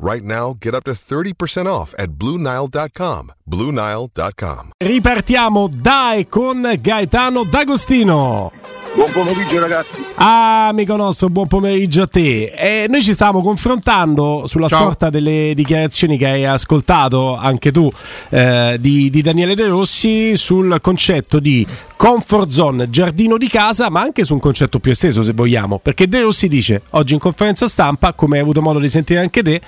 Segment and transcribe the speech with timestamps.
[0.00, 3.32] Right now, get up to 30% off at BlueNile.com.
[3.44, 4.70] BlueNile.com.
[4.76, 8.52] Ripartiamo dai con Gaetano D'Agostino.
[8.94, 9.90] Buon pomeriggio ragazzi.
[10.14, 12.52] Amico nostro, buon pomeriggio a te.
[12.52, 14.82] E noi ci stiamo confrontando sulla Ciao.
[14.82, 17.90] scorta delle dichiarazioni che hai ascoltato anche tu
[18.28, 21.66] eh, di, di Daniele De Rossi sul concetto di
[21.98, 25.80] comfort zone, giardino di casa, ma anche su un concetto più esteso se vogliamo.
[25.80, 29.42] Perché De Rossi dice oggi in conferenza stampa, come hai avuto modo di sentire anche
[29.42, 29.60] te,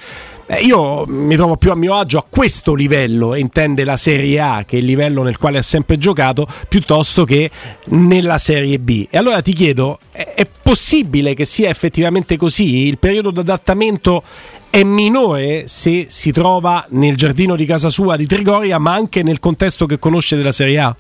[0.47, 4.65] eh, io mi trovo più a mio agio a questo livello, intende la Serie A,
[4.65, 7.51] che è il livello nel quale ha sempre giocato, piuttosto che
[7.87, 9.09] nella Serie B.
[9.11, 12.87] E allora ti chiedo, è, possibile che sia effettivamente così?
[12.87, 14.23] Il periodo di adattamento
[14.71, 19.41] è minore se si trova nel giardino di casa sua di Trigoria, ma anche nel
[19.41, 20.97] contesto che conosce della Serie A?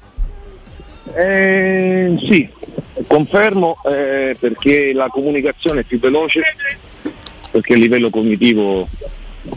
[1.16, 2.48] Eh, sì,
[3.06, 6.42] confermo eh, perché la comunicazione è più veloce,
[7.50, 8.86] perché il livello cognitivo,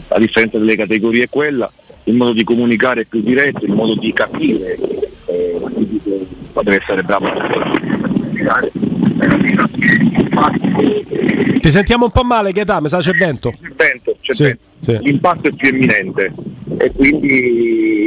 [0.08, 1.70] a differenza delle categorie, è quella,
[2.04, 4.76] il modo di comunicare è più diretto, il modo di capire,
[5.26, 5.60] eh,
[6.62, 7.26] deve essere bravo.
[11.60, 13.50] Ti sentiamo un po' male, Gaetano, mi sa c'è vento.
[13.50, 14.62] C'è vento, c'è Sì, vento.
[14.80, 14.98] sì.
[15.02, 16.32] l'impatto è più imminente
[16.78, 18.03] e quindi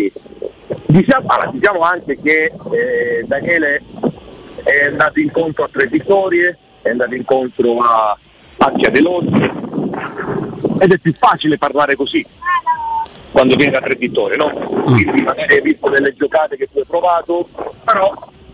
[0.97, 3.83] diciamo, diciamo anche che eh, Daniele
[4.63, 8.17] è andato incontro a tre vittorie, è andato incontro a
[8.57, 9.51] Accia Delossi
[10.79, 12.25] ed è più facile parlare così
[13.31, 14.49] quando viene da tre vittorie, no?
[14.49, 17.47] Quindi magari hai visto delle giocate che tu hai provato,
[17.83, 18.11] però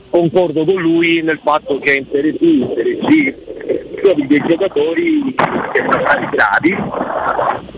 [0.09, 5.34] concordo con lui nel fatto che in Serie B, in Serie C trovi dei giocatori
[5.72, 6.78] che sono stati bravi,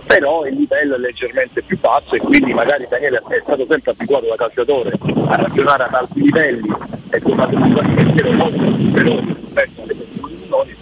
[0.08, 4.26] però il livello è leggermente più basso e quindi magari Daniele è stato sempre abituato
[4.28, 4.98] da calciatore
[5.28, 6.74] a ragionare ad alti livelli
[7.12, 9.96] e capacità di pensiero molto più veloce rispetto alle
[10.42, 10.76] minori,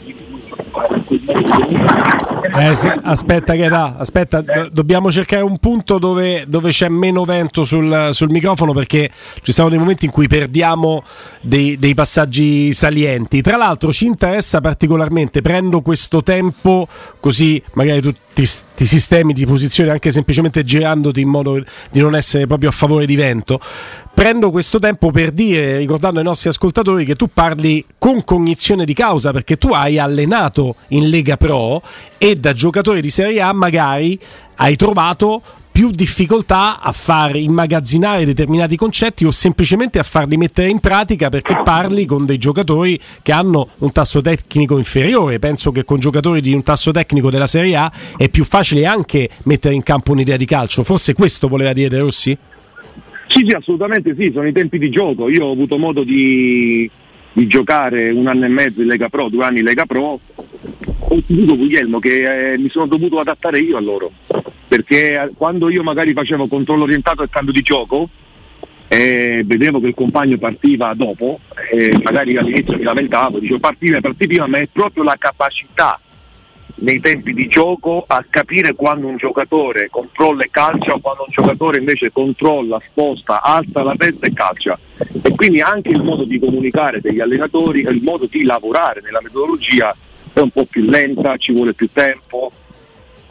[1.06, 2.12] quindi
[2.56, 7.24] Eh sì, aspetta che da, aspetta, do- dobbiamo cercare un punto dove, dove c'è meno
[7.25, 9.09] vento sul, sul microfono perché
[9.41, 11.03] ci sono dei momenti in cui perdiamo
[11.42, 13.42] dei, dei passaggi salienti.
[13.42, 16.88] Tra l'altro ci interessa particolarmente, prendo questo tempo
[17.19, 22.16] così magari tu ti, ti sistemi di posizione anche semplicemente girandoti in modo di non
[22.16, 23.59] essere proprio a favore di vento.
[24.13, 28.94] Prendo questo tempo per dire, ricordando ai nostri ascoltatori, che tu parli con cognizione di
[28.94, 31.81] causa perché tu hai allenato in Lega Pro
[32.17, 34.19] e da giocatore di Serie A magari
[34.55, 35.41] hai trovato
[35.73, 41.59] più difficoltà a far immagazzinare determinati concetti o semplicemente a farli mettere in pratica perché
[41.63, 45.39] parli con dei giocatori che hanno un tasso tecnico inferiore.
[45.39, 49.28] Penso che con giocatori di un tasso tecnico della Serie A è più facile anche
[49.45, 50.83] mettere in campo un'idea di calcio.
[50.83, 52.38] Forse questo voleva dire Rossi?
[53.28, 55.28] Sì, sì, assolutamente sì, sono i tempi di gioco.
[55.28, 56.88] Io ho avuto modo di,
[57.31, 60.19] di giocare un anno e mezzo in Lega Pro, due anni in Lega Pro.
[61.00, 64.12] Ho ti dico Guglielmo che eh, mi sono dovuto adattare io a loro,
[64.73, 68.09] perché eh, quando io magari facevo controllo orientato al cambio di gioco
[68.88, 71.41] e vedevo che il compagno partiva dopo,
[71.72, 76.00] e magari all'inizio mi lamentavo, dicevo partiva, partiva, ma è proprio la capacità
[76.75, 81.31] nei tempi di gioco a capire quando un giocatore controlla e calcia o quando un
[81.31, 84.79] giocatore invece controlla, sposta, alza la testa e calcia.
[85.21, 89.95] E quindi anche il modo di comunicare degli allenatori, il modo di lavorare nella metodologia
[90.33, 92.51] è un po' più lenta, ci vuole più tempo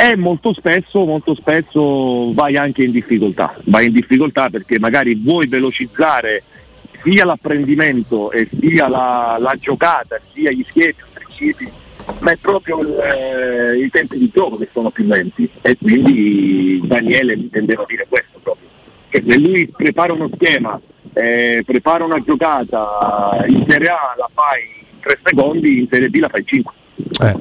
[0.03, 5.47] e molto spesso, molto spesso vai anche in difficoltà, vai in difficoltà perché magari vuoi
[5.47, 6.43] velocizzare
[7.05, 10.95] sia l'apprendimento e sia la, la giocata, sia gli schemi,
[12.19, 15.49] ma è proprio eh, i tempi di gioco che sono più lenti.
[15.61, 18.69] E quindi Daniele mi intendeva dire questo proprio,
[19.09, 20.81] che se lui prepara uno schema,
[21.13, 26.17] eh, prepara una giocata in Serie A la fai in tre secondi, in Serie B
[26.17, 26.75] la fai in cinque.
[26.95, 27.35] Eh.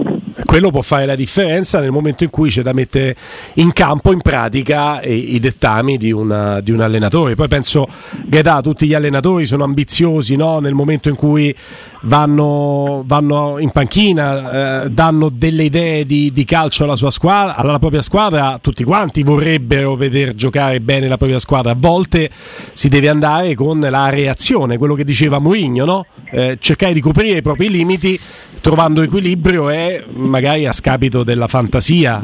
[0.45, 3.15] quello può fare la differenza nel momento in cui c'è da mettere
[3.55, 7.35] in campo, in pratica, i, i dettami di, una, di, un allenatore.
[7.35, 7.87] Poi penso
[8.25, 10.59] da tutti gli allenatori sono ambiziosi no?
[10.59, 11.55] nel momento in cui
[12.03, 18.01] vanno, vanno in panchina, eh, danno delle idee di, di, calcio alla, squadra, alla propria
[18.01, 21.71] squadra, tutti quanti vorrebbero vedere giocare bene la propria squadra.
[21.71, 22.29] A volte
[22.73, 26.05] si deve andare con la reazione, quello che diceva Mourinho, no?
[26.31, 28.19] eh, cercare di coprire i propri limiti
[28.61, 32.23] trovando equilibrio e magari a scapito della fantasia,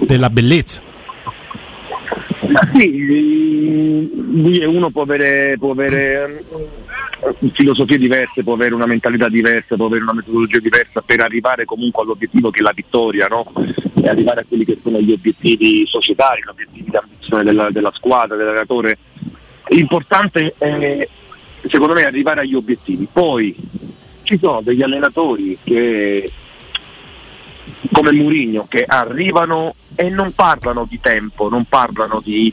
[0.00, 0.82] della bellezza.
[2.78, 4.10] Sì,
[4.64, 6.44] uno può avere, può avere
[7.20, 11.64] eh, filosofie diverse, può avere una mentalità diversa, può avere una metodologia diversa per arrivare
[11.64, 13.52] comunque all'obiettivo che è la vittoria, no?
[14.00, 17.92] e arrivare a quelli che sono gli obiettivi societari, gli obiettivi di ambizione della, della
[17.94, 18.98] squadra, dell'allenatore.
[19.68, 21.08] L'importante è
[21.68, 23.08] secondo me arrivare agli obiettivi.
[23.10, 23.54] Poi
[24.22, 26.30] ci sono degli allenatori che
[27.92, 32.52] come Murigno che arrivano e non parlano di tempo, non parlano di,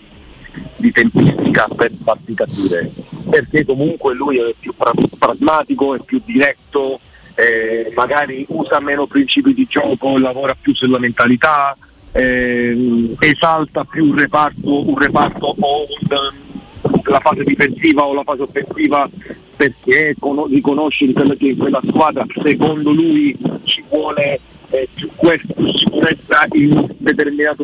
[0.78, 2.92] di tempistica per farsi capire,
[3.30, 4.74] perché comunque lui è più
[5.18, 7.00] pragmatico, è più diretto,
[7.36, 11.76] eh, magari usa meno principi di gioco, lavora più sulla mentalità,
[12.12, 18.44] eh, esalta più un reparto, un reparto o un, la fase difensiva o la fase
[18.44, 19.10] offensiva
[19.56, 20.16] perché
[20.50, 22.26] riconosce che in quella squadra.
[22.42, 24.40] Secondo lui ci vuole
[24.74, 27.64] eh, più, questo, più sicurezza in un determinato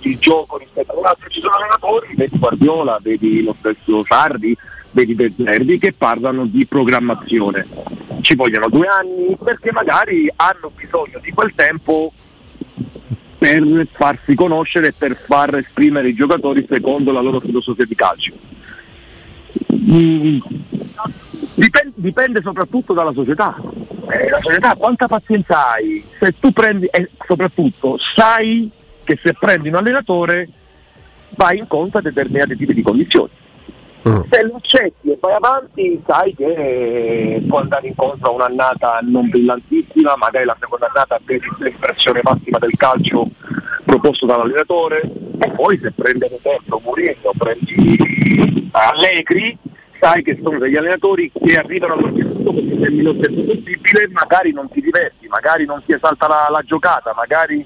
[0.00, 1.28] di gioco rispetto a un altro.
[1.28, 4.56] Ci sono allenatori, vedi Guardiola, vedi lo stesso Sardi,
[4.92, 7.66] vedi Bezzerdi che parlano di programmazione.
[8.20, 12.12] Ci vogliono due anni perché magari hanno bisogno di quel tempo
[13.38, 18.32] per farsi conoscere e per far esprimere i giocatori secondo la loro filosofia di calcio.
[19.72, 20.38] Mm,
[21.54, 23.56] dipende, dipende, soprattutto dalla società.
[24.08, 26.04] Eh, la società quanta pazienza hai?
[26.18, 28.70] Se tu prendi, e soprattutto sai
[29.04, 30.48] che se prendi un allenatore
[31.30, 33.30] vai incontro a determinati tipi di condizioni.
[34.08, 34.20] Mm.
[34.30, 40.14] Se lo accetti e vai avanti sai che può andare incontro a un'annata non brillantissima,
[40.16, 43.28] magari la seconda annata vedi l'espressione massima del calcio
[43.86, 45.00] proposto dall'allenatore
[45.38, 49.56] e poi se prendi ad esempio Mourinho, prendi Allegri,
[49.98, 54.68] sai che sono degli allenatori che arrivano all'obiettivo perché nel minor tempo possibile magari non
[54.68, 57.64] ti diverti, magari non ti esalta la, la giocata, magari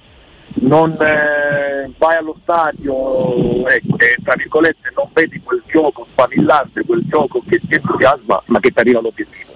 [0.61, 7.03] non eh, vai allo stadio ecco, e tra virgolette non vedi quel gioco sfavillante, quel
[7.07, 9.50] gioco che ti entusiasma ma che ti arriva all'obiettivo.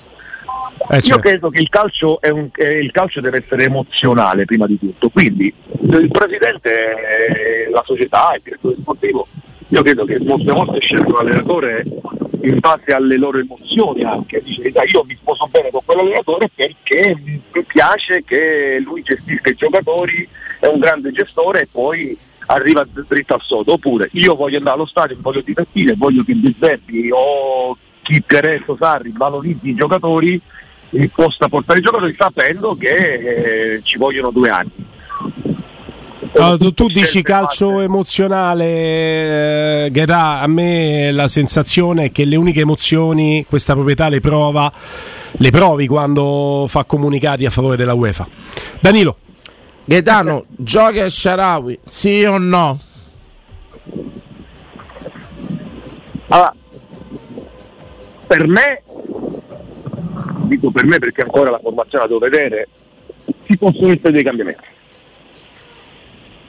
[0.76, 1.08] Eh, certo.
[1.08, 5.08] Io credo che il calcio, un, eh, il calcio, deve essere emozionale prima di tutto,
[5.08, 9.26] quindi il presidente, la società, il direttore sportivo,
[9.68, 11.84] io credo che molte volte scelgono l'allenatore
[12.42, 17.40] in base alle loro emozioni anche, dice io mi sposo bene con quell'allenatore perché mi
[17.66, 20.28] piace che lui gestisca i giocatori,
[20.60, 22.16] è un grande gestore e poi
[22.46, 26.54] arriva dritto al sodo, oppure io voglio andare allo stadio, voglio divertire, voglio che il
[26.58, 30.38] Zerbi o chi Tereso Sarri valorizzi i giocatori
[31.12, 34.70] possa portare i giocatori sapendo che eh, ci vogliono due anni.
[36.36, 42.36] Allora, tu, tu dici calcio emozionale, eh, Ghedà, a me la sensazione è che le
[42.36, 44.72] uniche emozioni questa proprietà le prova,
[45.30, 48.26] le provi quando fa comunicati a favore della UEFA.
[48.80, 49.18] Danilo.
[49.86, 52.80] Gaetano, gioca a Sharawi, sì o no?
[56.28, 56.54] Allora,
[58.26, 58.82] per me,
[60.46, 62.68] dico per me perché ancora la formazione la devo vedere,
[63.46, 64.72] ci possono essere dei cambiamenti.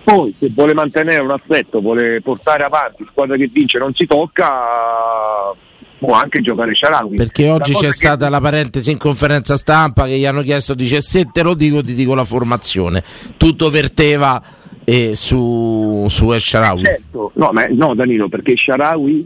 [0.04, 5.52] Poi se vuole mantenere un assetto, vuole portare avanti, squadra che vince non si tocca,
[5.98, 7.16] può anche giocare Sharawi.
[7.16, 11.30] Perché oggi c'è stata la parentesi in conferenza stampa che gli hanno chiesto, dice se
[11.32, 13.04] te lo dico ti dico la formazione.
[13.36, 14.42] Tutto verteva
[14.84, 16.84] eh, su, su Sharawi.
[16.84, 19.26] Certo, no, ma, no Danilo, perché Sharawi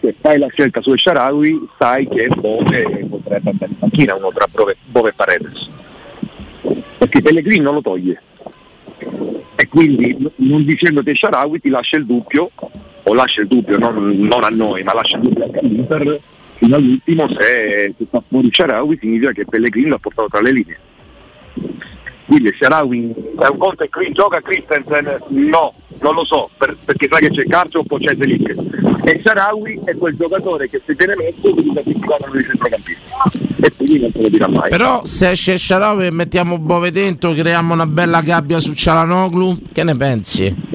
[0.00, 4.46] se fai la scelta su Sharawi sai che Bove potrebbe andare in panchina uno tra
[4.50, 5.68] Bove, Bove e Paredes.
[6.98, 8.22] Perché Pellegrini non lo toglie.
[9.56, 12.50] E quindi non dicendo te Sharawi ti lascia il dubbio
[13.02, 16.20] o lascia il dubbio non, non a noi ma lascia il dubbio anche all'Inter
[16.56, 20.78] fino all'ultimo se, se sta fuori Sharawi significa che Pellegrini l'ha portato tra le linee.
[22.26, 25.18] Quindi Sharawi è un conto e qui gioca Christensen?
[25.28, 28.54] No non lo so per, perché sai che c'è Carcio o c'è Zelic
[29.04, 31.14] e Sharawi è quel giocatore che se devi
[31.74, 33.02] sacrificare uno dei centrocampisti.
[33.62, 34.70] E quindi non te lo dirà mai.
[34.70, 39.84] Però se esce Sharawi e mettiamo Bove dentro creiamo una bella gabbia su Cialanoglu che
[39.84, 40.68] ne pensi?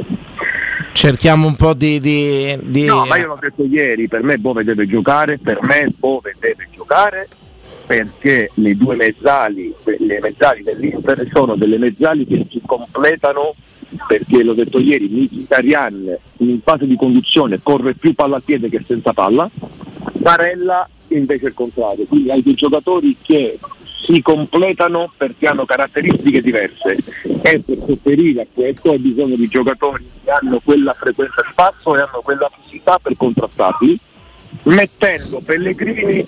[0.95, 4.63] cerchiamo un po' di, di, di, No, ma io l'ho detto ieri, per me Bove
[4.63, 7.27] deve giocare, per me Bove deve giocare
[7.85, 13.53] perché le due mezzali, le mezzali dell'Inter sono delle mezzali che si completano
[14.07, 18.83] perché l'ho detto ieri, Mkhitaryan in fase di conduzione corre più palla a piede che
[18.85, 19.49] senza palla,
[20.13, 23.59] Barella invece il contrario, quindi hai dei giocatori che
[24.05, 26.97] si completano perché hanno caratteristiche diverse
[27.41, 31.95] e per sopperire a questo hai bisogno di giocatori che hanno quella frequenza di passo
[31.95, 33.99] e hanno quella fisicità per contrastarli,
[34.63, 36.25] mettendo Pellegrini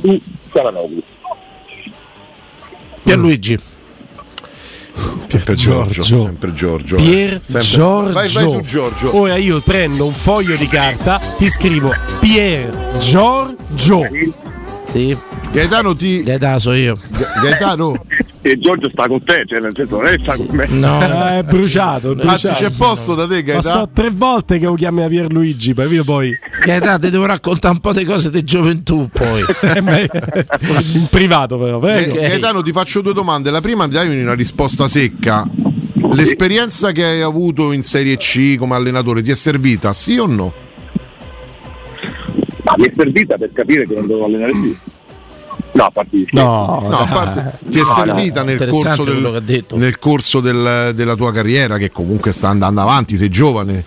[0.00, 0.20] su
[0.52, 1.02] Saranoglu.
[3.02, 3.58] Pierluigi.
[5.28, 6.96] Sempre Giorgio, sempre Giorgio.
[6.96, 7.02] eh.
[7.02, 8.12] Pier Sempre- Giorgio.
[8.12, 9.16] Vai, vai su Giorgio.
[9.16, 14.02] Ora io prendo un foglio di carta, ti scrivo Pier Giorgio.
[14.90, 15.16] Sì,
[15.52, 16.22] Gaetano ti.
[16.22, 16.96] Gaetano so io.
[17.08, 17.92] Ga- Gaetano,
[18.50, 20.66] E Giorgio sta con te, cioè nel senso non è che sta con me.
[20.68, 23.90] No, Eh, è bruciato, anzi c'è posto da te Ma so Gaetano.
[23.92, 27.80] tre volte che lo chiami a Pierluigi, poi io poi Gaetano ti devo raccontare un
[27.80, 29.44] po' di cose di gioventù poi.
[29.78, 30.08] Eh,
[30.94, 32.14] in privato però, prego.
[32.14, 33.50] Ga- Gaetano ti faccio due domande.
[33.50, 35.46] La prima dai una risposta secca.
[36.12, 40.52] L'esperienza che hai avuto in Serie C come allenatore ti è servita, sì o no?
[42.64, 44.76] Ma mi è servita per capire che non devo allenare più.
[45.78, 46.44] No, a parte di scherzi.
[46.44, 49.76] No, No, parte, ti è no, servita nel interessante corso, che del, detto.
[49.76, 53.84] nel corso del- della tua carriera, che comunque sta andando avanti, sei giovane.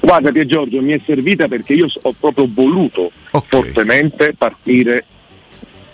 [0.00, 3.44] Guarda Pier Giorgio, mi è servita perché io ho proprio voluto Ok.
[3.48, 5.04] fortemente partire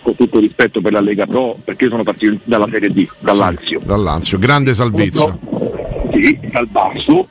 [0.01, 3.79] con tutto rispetto per la Lega Pro, perché io sono partito dalla Serie D, dall'Anzio.
[3.83, 5.37] Dall'Anzio, grande salvezza.
[6.13, 7.27] Sì, dal basso,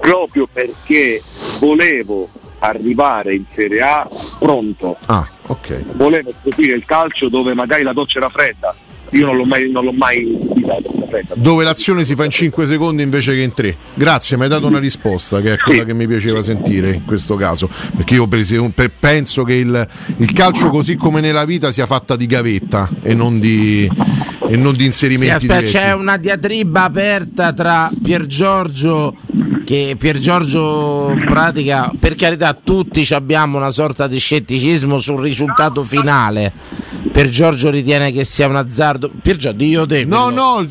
[0.00, 1.20] proprio perché
[1.60, 2.28] volevo
[2.60, 5.96] arrivare in Serie A pronto, Ah, ok.
[5.96, 8.74] volevo scoprire il calcio dove magari la doccia era fredda.
[9.10, 10.38] Io non l'ho mai, non l'ho mai.
[11.34, 13.76] Dove l'azione si fa in 5 secondi invece che in 3.
[13.94, 15.86] Grazie, mi hai dato una risposta che è quella Sì.
[15.86, 17.68] che mi piaceva sentire in questo caso.
[17.96, 19.88] Perché io per penso che il,
[20.18, 23.90] il calcio, così come nella vita, sia fatta di gavetta e non di,
[24.48, 25.34] e non di Sì, inserimenti.
[25.34, 25.72] aspetta, diretti.
[25.76, 29.16] c'è una diatriba aperta tra Pier Giorgio
[29.64, 35.20] che Pier Giorgio in pratica, per carità, tutti ci abbiamo una sorta di scetticismo sul
[35.20, 36.52] risultato finale.
[37.12, 39.10] Pier Giorgio ritiene che sia un azzardo.
[39.22, 40.04] Pier Giorgio, io te.
[40.04, 40.66] No, no,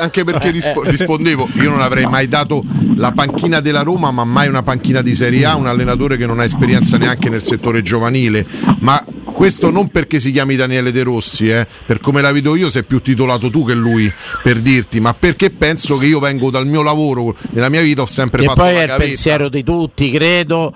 [0.00, 2.64] anche perché rispo- rispondevo, io non avrei mai dato
[2.96, 6.40] la panchina della Roma, ma mai una panchina di Serie A, un allenatore che non
[6.40, 8.44] ha esperienza neanche nel settore giovanile,
[8.80, 9.02] ma
[9.36, 12.84] questo non perché si chiami Daniele De Rossi, eh, per come la vedo io sei
[12.84, 14.10] più titolato tu che lui,
[14.42, 18.06] per dirti, ma perché penso che io vengo dal mio lavoro, nella mia vita ho
[18.06, 20.72] sempre Che fatto poi è il pensiero di tutti, credo.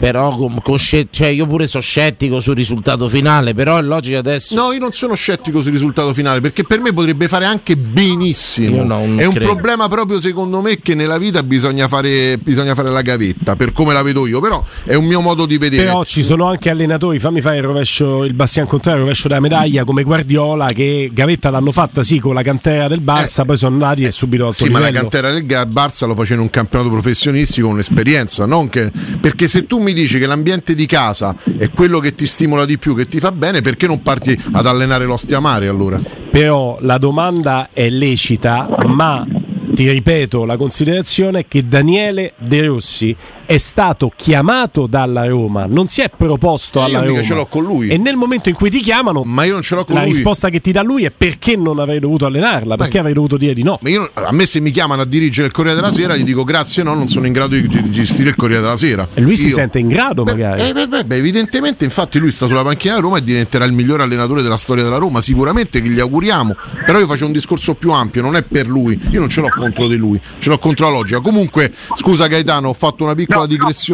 [0.00, 4.54] Però con- con cioè, io pure sono scettico sul risultato finale, però è logico adesso.
[4.54, 8.76] No, io non sono scettico sul risultato finale perché per me potrebbe fare anche benissimo.
[8.76, 9.50] Io non è un credo.
[9.52, 13.92] problema proprio secondo me che nella vita bisogna fare, bisogna fare la gavetta, per come
[13.92, 15.84] la vedo io, però è un mio modo di vedere.
[15.84, 19.40] Però ci sono anche allenatori, fammi fare il rovescio, il bastian contrario, il rovescio della
[19.40, 23.74] medaglia, come Guardiola, che Gavetta l'hanno fatta sì con la cantera del Barça, poi sono
[23.74, 24.66] andati e subito alto Eh.
[24.66, 25.08] Sì, ma la livello.
[25.10, 28.90] cantera del Barça lo faceva in un campionato professionistico con un'esperienza, non che-
[29.20, 32.78] perché se tu mi dici che l'ambiente di casa è quello che ti stimola di
[32.78, 36.00] più, che ti fa bene, perché non parti ad allenare l'ostia mare allora?
[36.30, 39.26] Però la domanda è lecita, ma
[39.74, 43.16] ti ripeto la considerazione che Daniele De Rossi
[43.50, 47.22] è stato chiamato dalla Roma, non si è proposto io alla mica Roma.
[47.24, 47.88] ce l'ho con lui.
[47.88, 50.12] E nel momento in cui ti chiamano, Ma io non ce l'ho con la lui.
[50.12, 53.52] risposta che ti dà lui è perché non avrei dovuto allenarla, perché avrei dovuto dire
[53.52, 53.76] di no.
[53.82, 56.44] Ma io- a me se mi chiamano a dirigere il Corriere della Sera gli dico
[56.44, 59.08] grazie, no, non sono in grado di, di gestire il Corriere della Sera.
[59.14, 60.68] E lui si Io- sente in grado Beh, magari.
[60.68, 63.72] eh, beh, beh, beh, evidentemente, infatti, lui sta sulla panchina della Roma e diventerà il
[63.72, 65.20] migliore allenatore della storia della Roma.
[65.20, 66.54] Sicuramente che gli auguriamo.
[66.86, 68.96] Però io faccio un discorso più ampio, non è per lui.
[69.10, 71.18] Io non ce l'ho contro di lui, ce l'ho contro la logica.
[71.18, 73.39] Comunque, scusa Gaetano, ho fatto una piccola No.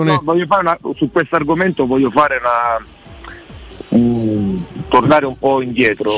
[0.05, 4.57] No, no, voglio fare una- su questo argomento voglio fare una mm,
[4.89, 6.13] tornare un po' indietro,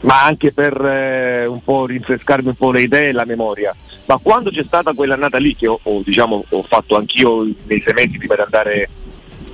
[0.00, 3.74] ma anche per eh, un po' rinfrescarmi un po' le idee e la memoria.
[4.06, 7.94] Ma quando c'è stata quell'annata lì che ho, ho, diciamo, ho fatto anch'io nei sei
[7.94, 8.88] mesi prima di andare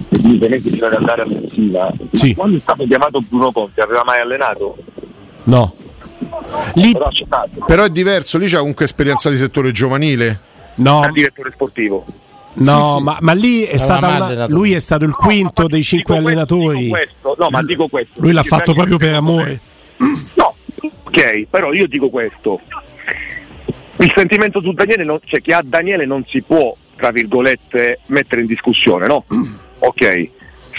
[0.09, 2.35] nei prima di andare a Messina, Sì.
[2.35, 4.77] quando è stato chiamato Bruno Conte aveva mai allenato?
[5.45, 5.75] No.
[6.75, 6.93] Lì
[7.67, 10.41] Però è diverso, lì c'è comunque esperienza di settore giovanile.
[10.77, 12.05] no, direttore sportivo.
[12.55, 13.03] No, Sì, sì.
[13.05, 16.55] Ma, ma lì è una- lui è stato il quinto No, dei cinque dico questo,
[16.55, 16.79] allenatori.
[16.85, 18.21] dico questo, no, ma dico questo.
[18.21, 19.61] Lui l'ha fatto proprio per amore.
[20.35, 20.55] No,
[21.05, 22.61] ok, però io dico questo.
[23.99, 28.41] Il sentimento su Daniele, non, cioè che a Daniele non si può, tra virgolette, mettere
[28.41, 29.25] in discussione, no?
[29.83, 30.29] Ok.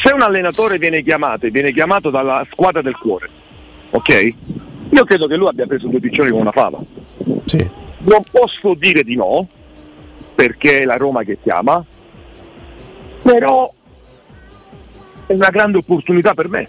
[0.01, 3.29] Se un allenatore viene chiamato e viene chiamato dalla squadra del cuore,
[3.91, 4.33] ok?
[4.91, 6.79] Io credo che lui abbia preso due piccioni con una fava.
[7.45, 7.57] Sì.
[7.99, 9.47] Non posso dire di no,
[10.41, 11.85] perché è la Roma che chiama,
[13.21, 13.71] però
[15.27, 16.67] è una grande opportunità per me.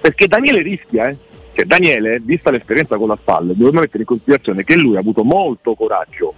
[0.00, 1.16] Perché Daniele rischia, eh.
[1.52, 5.24] Cioè, Daniele, vista l'esperienza con la spalla, dobbiamo mettere in considerazione che lui ha avuto
[5.24, 6.32] molto coraggio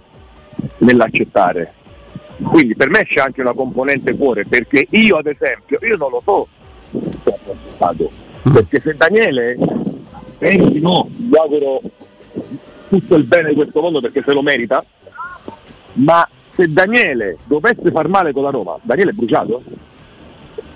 [0.77, 1.71] nell'accettare.
[2.41, 6.21] Quindi per me c'è anche una componente cuore, perché io ad esempio, io non lo
[6.25, 6.47] so
[7.23, 8.09] se ha accettato.
[8.51, 9.55] perché se Daniele
[10.39, 11.79] pensi no, gli auguro
[12.89, 14.83] tutto il bene di questo mondo perché se lo merita,
[15.93, 19.63] ma se Daniele dovesse far male con la Roma, Daniele è bruciato?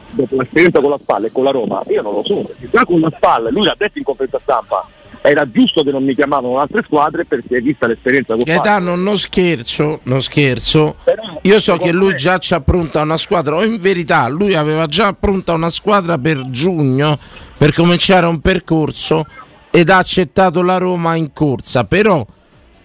[0.10, 2.86] Dopo l'esperienza con la spalla e con la Roma, io non lo so, perché già
[2.86, 4.88] con la spalla, lui l'ha detto in conferenza stampa,
[5.22, 10.00] era giusto che non mi chiamavano altre squadre perché vista l'esperienza con Gaetano, non scherzo,
[10.04, 10.96] non scherzo.
[11.42, 14.86] Io so che lui già ci ha pronta una squadra, o in verità lui aveva
[14.88, 17.20] già pronta una squadra per giugno
[17.58, 19.26] per cominciare un percorso
[19.70, 21.84] ed ha accettato la Roma in corsa.
[21.84, 22.26] Però,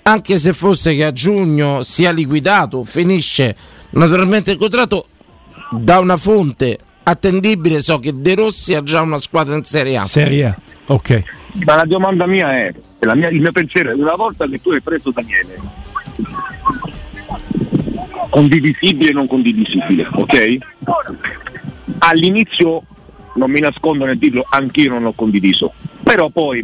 [0.02, 3.56] anche se fosse che a giugno sia liquidato, finisce
[3.90, 5.06] naturalmente il contratto
[5.70, 7.82] da una fonte attendibile.
[7.82, 10.00] So che De Rossi ha già una squadra in Serie A.
[10.02, 10.56] Serie A,
[10.86, 11.22] ok.
[11.64, 14.70] Ma la domanda mia è, la mia- il mio pensiero è, una volta che tu
[14.70, 15.60] hai preso Daniele,
[18.30, 20.56] condivisibile e non condivisibile, ok?
[21.98, 22.82] All'inizio,
[23.34, 26.62] non mi nascondo nel dirlo, anch'io non l'ho condiviso, però poi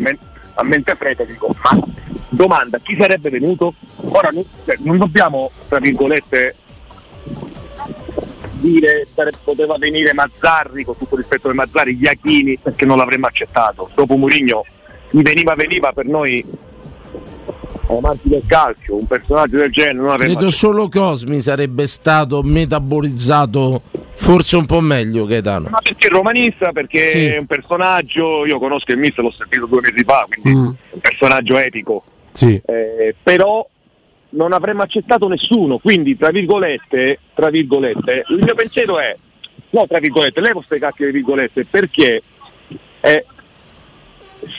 [0.58, 1.78] a mente fredda dico, ma
[2.28, 3.74] domanda, chi sarebbe venuto?
[3.96, 6.54] Ora non, cioè, non dobbiamo, tra virgolette,
[8.60, 13.88] dire sare- poteva venire Mazzarri con tutto rispetto ai Mazzarri, Iachini perché non l'avremmo accettato.
[13.94, 14.64] Dopo Murigno
[15.10, 16.44] chi veniva veniva per noi
[17.86, 23.82] amanti del calcio, un personaggio del genere non avremmo Credo solo Cosmi sarebbe stato metabolizzato
[24.20, 25.68] forse un po' meglio Gaetano.
[25.70, 27.24] Ma perché è romanista, perché Sì.
[27.26, 30.64] è un personaggio, io conosco il mister, l'ho sentito due mesi fa, quindi Mm.
[30.64, 32.04] è un personaggio epico.
[32.32, 32.60] Sì.
[32.66, 33.66] Eh, però
[34.30, 39.14] non avremmo accettato nessuno, quindi tra virgolette, tra virgolette, il mio pensiero è,
[39.70, 42.20] no tra virgolette, levo queste cacchie di virgolette, perché
[43.00, 43.24] eh,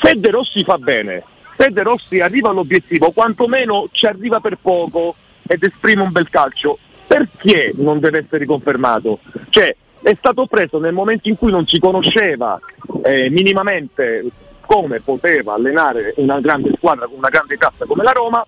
[0.02, 1.24] se De Rossi fa bene,
[1.58, 5.16] se De Rossi arriva all'obiettivo, quantomeno ci arriva per poco
[5.48, 9.18] ed esprime un bel calcio, perché non deve essere riconfermato?
[9.50, 12.60] Cioè, è stato preso nel momento in cui non si conosceva
[13.04, 14.26] eh, minimamente
[14.62, 18.46] come poteva allenare una grande squadra con una grande cassa come la Roma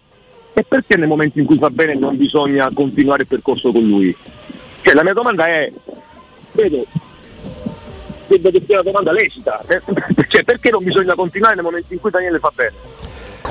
[0.53, 4.15] e perché nel momento in cui fa bene non bisogna continuare il percorso con lui?
[4.83, 5.71] Cioè, la mia domanda è,
[6.51, 6.85] vedo,
[8.27, 9.81] credo che sia una domanda lecita, eh,
[10.29, 12.73] cioè, perché non bisogna continuare nel momento in cui Daniele fa bene?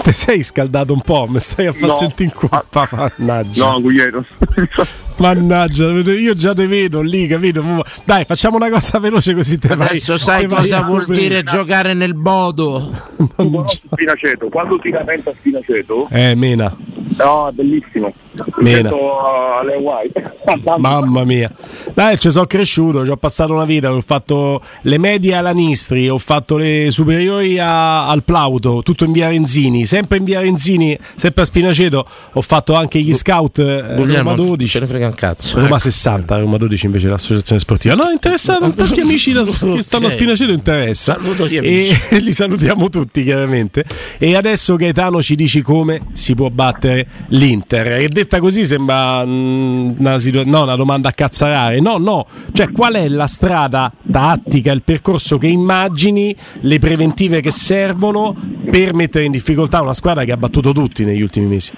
[0.03, 1.94] Ti sei scaldato un po', mi stai a far No.
[1.96, 3.70] sentire in colpa, mannaggia.
[3.70, 4.24] No, Guglielmo.
[5.20, 7.62] Mannaggia, io già te vedo lì, capito?
[8.05, 9.88] Dai, facciamo una cosa veloce così te vai.
[9.88, 12.90] Adesso sai te vai cosa vuol dire giocare nel bodo?
[13.16, 16.74] tu conosci Spinaceto, quando ti lamenta Spinaceto, Eh, Mena,
[17.18, 18.14] no, è bellissimo.
[18.58, 18.90] Mena.
[18.94, 20.36] White.
[20.78, 21.50] mamma mia.
[21.94, 26.08] Dai, ci sono cresciuto, ci ho passato una vita, ho fatto le medie alla Nistri,
[26.08, 30.96] ho fatto le superiori a- al Plauto, tutto in via Renzini, sempre in via Renzini,
[31.14, 34.70] sempre a Spinaceto, ho fatto anche gli scout eh, Guglielmo, Roma 12.
[34.70, 35.58] ce ne frega un cazzo.
[35.60, 37.94] Roma 60, Roma 12 invece l'associazione sportiva.
[37.94, 40.10] No, interessato tanti amici da- che stanno a.
[40.10, 41.14] Spinaceto interessa.
[41.20, 43.84] Saluto gli E li salutiamo tutti chiaramente.
[44.18, 47.92] E adesso Gaetano ci dici come si può battere l'Inter.
[48.00, 51.80] E detta così sembra mm, una, situa- no, una domanda a cazzarare.
[51.80, 57.50] No, no, cioè qual è la strada tattica, il percorso che immagini, le preventive che
[57.50, 58.37] servono
[58.70, 61.72] per mettere in difficoltà una squadra che ha battuto tutti negli ultimi mesi?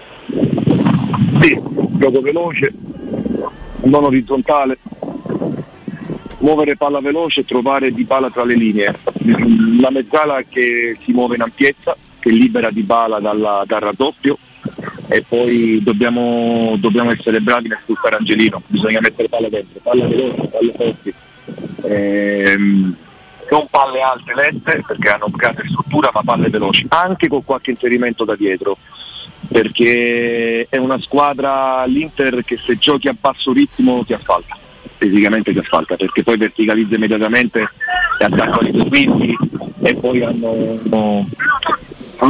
[1.40, 1.61] Sì,
[1.92, 2.72] gioco veloce,
[3.85, 4.78] non orizzontale,
[6.38, 8.94] muovere palla veloce e trovare di palla tra le linee.
[9.81, 14.38] La mezzala che si muove in ampiezza, che libera di bala dal raddoppio
[15.12, 20.48] e poi dobbiamo, dobbiamo essere bravi nel sfruttare Angelino, bisogna mettere palla dentro, palla veloce,
[20.48, 21.14] palle forti.
[21.83, 22.96] Ehm,
[23.51, 28.25] non palle alte lente perché hanno grande struttura ma palle veloci, anche con qualche inserimento
[28.25, 28.79] da dietro
[29.48, 34.57] perché è una squadra l'Inter che se giochi a basso ritmo ti asfalta,
[34.96, 37.68] fisicamente ti asfalta, perché poi verticalizza immediatamente
[38.18, 39.37] e attaccano i quinti
[39.83, 41.27] e poi hanno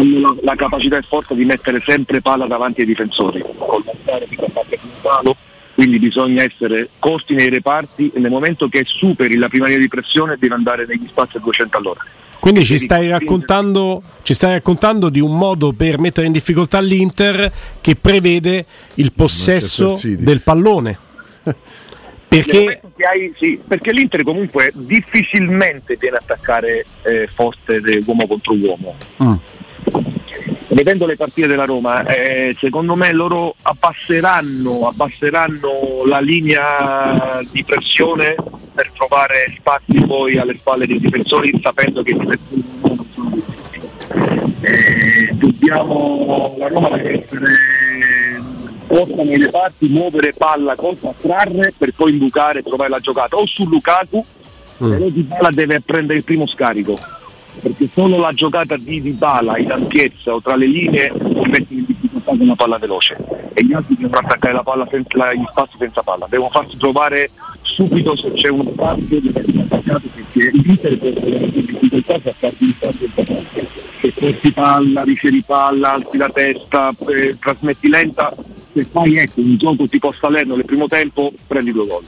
[0.00, 3.42] la, la capacità e forza di mettere sempre palla davanti ai difensori,
[5.74, 9.88] quindi bisogna essere corti nei reparti e nel momento che superi la prima linea di
[9.88, 12.04] pressione devi andare negli spazi a 200 all'ora.
[12.38, 17.52] Quindi ci stai, raccontando, ci stai raccontando di un modo per mettere in difficoltà l'Inter
[17.80, 20.98] che prevede il possesso del pallone.
[22.32, 22.80] Perché
[23.12, 28.96] hai- sì, perché l'Inter comunque difficilmente viene a attaccare eh, forte uomo contro uomo.
[30.72, 38.34] Vedendo le partite della Roma, eh, secondo me loro abbasseranno, abbasseranno la linea di pressione
[38.74, 42.64] per trovare spazi poi alle spalle dei difensori, sapendo che i difensori
[44.62, 47.46] eh, dobbiamo, la Roma deve essere
[48.86, 53.36] posta nelle parti, muovere palla, cosa trarre per poi imbucare e trovare la giocata.
[53.36, 54.24] O su Lukaku,
[54.78, 57.20] però Di Bala deve prendere il primo scarico
[57.60, 61.84] perché solo la giocata di Dybala in ampiezza o tra le linee può mettere in
[61.86, 63.16] difficoltà con una palla veloce.
[63.54, 66.26] E gli altri devono attaccare la palla senza, la- gli spazi senza palla.
[66.28, 67.30] Devono farsi trovare
[67.62, 72.28] subito se c'è uno spazio deve essere attaccato perché l'Inter può essere in difficoltà se
[72.30, 73.70] attacchi gli spazi senza palla.
[74.00, 78.34] Se porti palla, ricevi palla, alzi la testa, eh, trasmetti lenta
[78.72, 82.04] se fai ecco, un gioco tipo Salerno nel primo tempo prendi due gol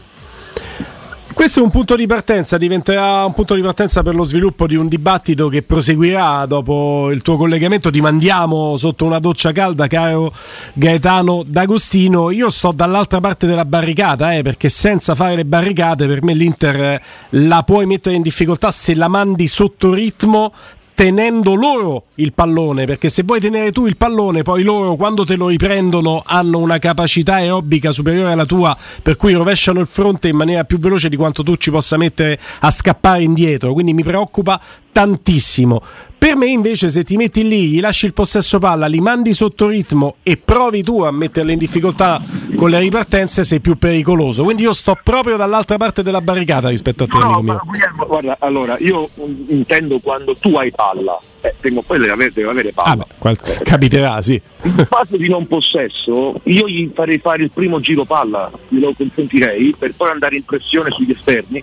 [1.44, 4.76] Questo è un punto di partenza, diventerà un punto di partenza per lo sviluppo di
[4.76, 7.90] un dibattito che proseguirà dopo il tuo collegamento.
[7.90, 10.32] Ti mandiamo sotto una doccia calda, caro
[10.72, 12.30] Gaetano D'Agostino.
[12.30, 16.80] Io sto dall'altra parte della barricata, eh, perché senza fare le barricate per me l'Inter
[16.80, 17.02] eh,
[17.32, 20.50] la puoi mettere in difficoltà se la mandi sotto ritmo
[20.94, 25.36] tenendo loro il pallone, perché se vuoi tenere tu il pallone, poi loro quando te
[25.36, 30.36] lo riprendono hanno una capacità aerobica superiore alla tua, per cui rovesciano il fronte in
[30.36, 34.60] maniera più veloce di quanto tu ci possa mettere a scappare indietro, quindi mi preoccupa
[34.94, 35.82] tantissimo.
[36.16, 39.66] Per me invece se ti metti lì, gli lasci il possesso palla, li mandi sotto
[39.66, 42.18] ritmo e provi tu a metterle in difficoltà
[42.56, 44.42] con le ripartenze, sei più pericoloso.
[44.44, 47.60] Quindi io sto proprio dall'altra parte della barricata rispetto a te, No, ma
[48.06, 49.06] guarda, allora io
[49.48, 52.96] intendo quando tu hai palla, eh, prima o poi deve avere, deve avere Ah, palla.
[53.06, 54.40] beh, qual- capiterà, sì.
[54.62, 59.74] In fase di non possesso, io gli farei fare il primo giro palla, glielo consentirei,
[59.78, 61.62] per poi andare in pressione sugli esterni,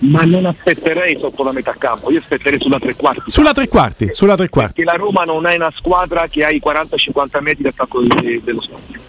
[0.00, 3.30] ma non aspetterei sotto la metà campo, io aspetterei sulla tre quarti.
[3.30, 4.82] Sulla tre quarti, sulla tre quarti.
[4.82, 8.60] Perché la Roma non è una squadra che ha i 40-50 metri d'attacco de- dello
[8.60, 9.08] spazio.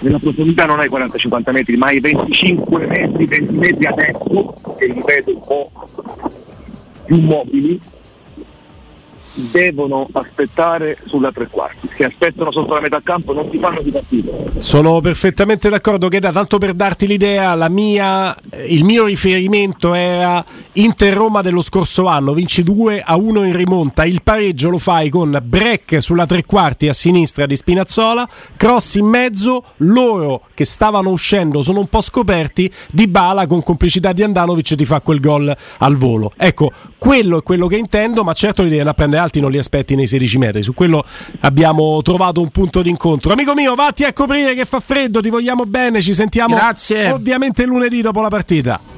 [0.00, 5.02] Nella profondità non hai 40-50 metri, ma hai 25 metri, 20 metri adesso, che li
[5.04, 5.70] vedo un po'
[7.06, 7.80] più mobili,
[9.36, 11.88] devono aspettare sulla tre quarti.
[11.96, 14.32] Se aspettano sotto la metà campo non si fanno di partita.
[14.58, 16.32] Sono perfettamente d'accordo, Cheda.
[16.32, 18.34] Tanto per darti l'idea, la mia,
[18.66, 22.32] il mio riferimento era Inter-Roma dello scorso anno.
[22.32, 24.04] Vinci 2 a 1 in rimonta.
[24.04, 29.06] Il pareggio lo fai con break sulla tre quarti a sinistra di Spinazzola, cross in
[29.06, 29.62] mezzo.
[29.78, 32.72] Loro che stavano uscendo sono un po' scoperti.
[32.90, 36.32] Di Bala con complicità di Andanovic ti fa quel gol al volo.
[36.36, 39.94] Ecco, quello è quello che intendo, ma certo li devi prendere alti, non li aspetti
[39.94, 40.62] nei 16 metri.
[40.62, 41.04] Su quello
[41.40, 43.32] abbiamo trovato un punto d'incontro.
[43.32, 47.10] Amico mio, vatti a coprire che fa freddo, ti vogliamo bene, ci sentiamo Grazie.
[47.10, 48.94] ovviamente lunedì dopo la partita.